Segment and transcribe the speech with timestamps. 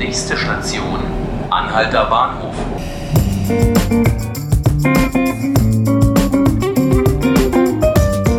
[0.00, 0.98] Nächste Station,
[1.50, 2.54] Anhalter Bahnhof.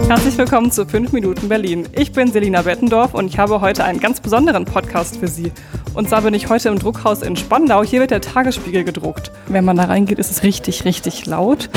[0.07, 1.87] Herzlich willkommen zu 5 Minuten Berlin.
[1.95, 5.51] Ich bin Selina Bettendorf und ich habe heute einen ganz besonderen Podcast für Sie.
[5.93, 7.83] Und zwar bin ich heute im Druckhaus in Spandau.
[7.83, 9.31] Hier wird der Tagesspiegel gedruckt.
[9.45, 11.69] Wenn man da reingeht, ist es richtig, richtig laut.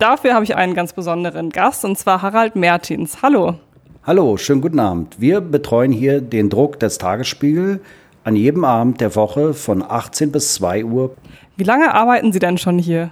[0.00, 3.18] Dafür habe ich einen ganz besonderen Gast und zwar Harald Mertins.
[3.20, 3.56] Hallo.
[4.02, 5.20] Hallo, schönen guten Abend.
[5.20, 7.82] Wir betreuen hier den Druck des Tagesspiegel
[8.24, 11.14] an jedem Abend der Woche von 18 bis 2 Uhr.
[11.58, 13.10] Wie lange arbeiten Sie denn schon hier?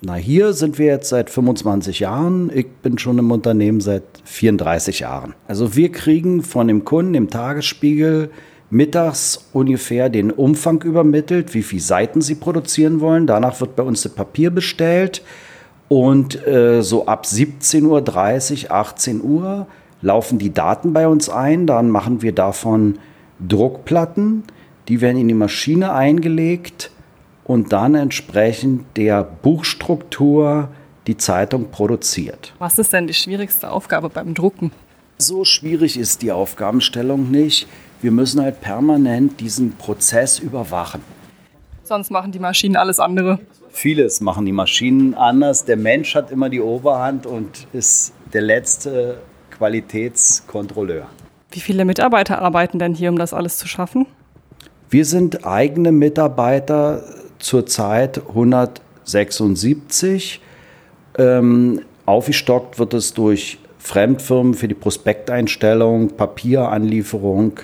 [0.00, 2.50] Na, hier sind wir jetzt seit 25 Jahren.
[2.52, 5.36] Ich bin schon im Unternehmen seit 34 Jahren.
[5.46, 8.32] Also wir kriegen von dem Kunden im Tagesspiegel
[8.68, 13.28] mittags ungefähr den Umfang übermittelt, wie viele Seiten sie produzieren wollen.
[13.28, 15.22] Danach wird bei uns das Papier bestellt.
[15.88, 19.66] Und äh, so ab 17.30 Uhr, 18 Uhr
[20.02, 21.66] laufen die Daten bei uns ein.
[21.66, 22.98] Dann machen wir davon
[23.46, 24.44] Druckplatten.
[24.88, 26.90] Die werden in die Maschine eingelegt
[27.44, 30.68] und dann entsprechend der Buchstruktur
[31.06, 32.52] die Zeitung produziert.
[32.58, 34.72] Was ist denn die schwierigste Aufgabe beim Drucken?
[35.18, 37.68] So schwierig ist die Aufgabenstellung nicht.
[38.02, 41.00] Wir müssen halt permanent diesen Prozess überwachen.
[41.84, 43.38] Sonst machen die Maschinen alles andere.
[43.76, 45.66] Vieles machen die Maschinen anders.
[45.66, 49.18] Der Mensch hat immer die Oberhand und ist der letzte
[49.50, 51.06] Qualitätskontrolleur.
[51.50, 54.06] Wie viele Mitarbeiter arbeiten denn hier, um das alles zu schaffen?
[54.88, 57.04] Wir sind eigene Mitarbeiter
[57.38, 60.40] zurzeit 176.
[61.18, 67.60] Ähm, aufgestockt wird es durch Fremdfirmen für die Prospekteinstellung, Papieranlieferung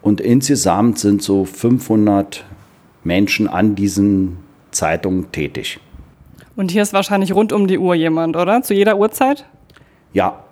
[0.00, 2.46] und insgesamt sind so 500
[3.04, 4.47] Menschen an diesen
[4.78, 5.80] Zeitungen tätig.
[6.56, 8.62] Und hier ist wahrscheinlich rund um die Uhr jemand, oder?
[8.62, 9.44] Zu jeder Uhrzeit?
[10.12, 10.44] Ja,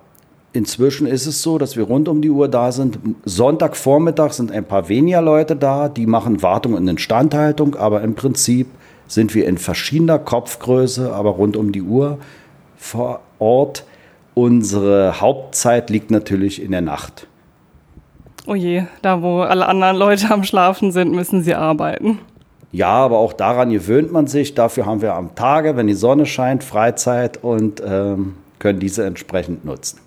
[0.53, 2.99] inzwischen ist es so, dass wir rund um die Uhr da sind.
[3.25, 8.67] Sonntagvormittag sind ein paar weniger Leute da, die machen Wartung und Instandhaltung, aber im Prinzip
[9.07, 12.17] sind wir in verschiedener Kopfgröße, aber rund um die Uhr
[12.75, 13.85] vor Ort.
[14.33, 17.27] Unsere Hauptzeit liegt natürlich in der Nacht.
[18.45, 22.19] Oh je, da wo alle anderen Leute am Schlafen sind, müssen sie arbeiten.
[22.71, 24.53] Ja, aber auch daran gewöhnt man sich.
[24.53, 29.65] Dafür haben wir am Tage, wenn die Sonne scheint, Freizeit und ähm, können diese entsprechend
[29.65, 29.99] nutzen.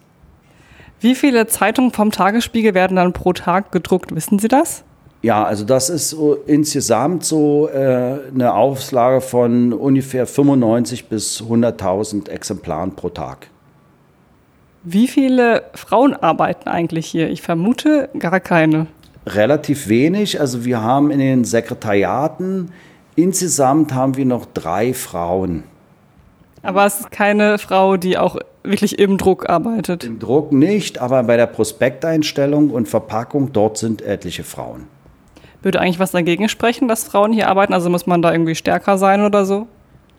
[1.01, 4.15] Wie viele Zeitungen vom Tagesspiegel werden dann pro Tag gedruckt?
[4.15, 4.85] Wissen Sie das?
[5.23, 12.31] Ja, also das ist so insgesamt so äh, eine Auflage von ungefähr 95 bis 100.000
[12.31, 13.49] Exemplaren pro Tag.
[14.83, 17.29] Wie viele Frauen arbeiten eigentlich hier?
[17.29, 18.87] Ich vermute gar keine.
[19.27, 20.41] Relativ wenig.
[20.41, 22.71] Also wir haben in den Sekretariaten
[23.17, 25.65] insgesamt haben wir noch drei Frauen.
[26.63, 30.05] Aber es ist keine Frau, die auch wirklich im Druck arbeitet.
[30.05, 34.87] Im Druck nicht, aber bei der Prospekteinstellung und Verpackung dort sind etliche Frauen.
[35.63, 37.73] Würde eigentlich was dagegen sprechen, dass Frauen hier arbeiten?
[37.73, 39.67] Also muss man da irgendwie stärker sein oder so?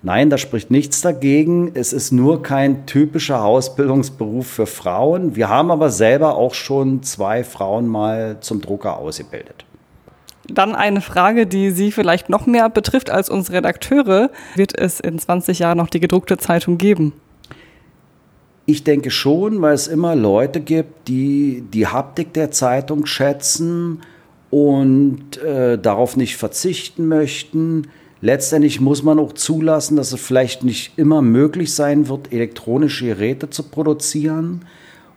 [0.04, 1.72] Nein, da spricht nichts dagegen.
[1.76, 5.36] Es ist nur kein typischer Ausbildungsberuf für Frauen.
[5.36, 9.66] Wir haben aber selber auch schon zwei Frauen mal zum Drucker ausgebildet.
[10.48, 14.32] Dann eine Frage, die Sie vielleicht noch mehr betrifft als uns Redakteure.
[14.56, 17.14] Wird es in 20 Jahren noch die gedruckte Zeitung geben?
[18.66, 24.02] Ich denke schon, weil es immer Leute gibt, die die Haptik der Zeitung schätzen
[24.50, 27.88] und äh, darauf nicht verzichten möchten
[28.22, 33.50] Letztendlich muss man auch zulassen, dass es vielleicht nicht immer möglich sein wird, elektronische Geräte
[33.50, 34.66] zu produzieren.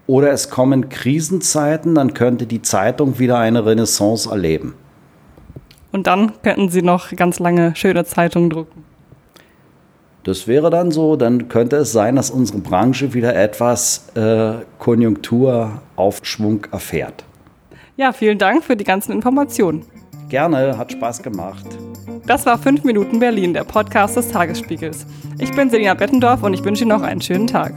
[0.06, 4.74] Oder es kommen Krisenzeiten, dann könnte die Zeitung wieder eine Renaissance erleben.
[5.92, 8.84] Und dann könnten Sie noch ganz lange schöne Zeitungen drucken.
[10.24, 16.66] Das wäre dann so, dann könnte es sein, dass unsere Branche wieder etwas äh, Konjunkturaufschwung
[16.72, 17.24] erfährt.
[17.96, 19.84] Ja, vielen Dank für die ganzen Informationen.
[20.28, 21.66] Gerne, hat Spaß gemacht.
[22.26, 25.06] Das war 5 Minuten Berlin, der Podcast des Tagesspiegels.
[25.38, 27.74] Ich bin Selina Bettendorf und ich wünsche Ihnen noch einen schönen Tag.